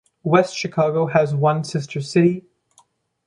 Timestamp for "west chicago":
0.23-1.05